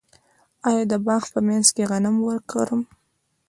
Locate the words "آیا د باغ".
0.69-1.23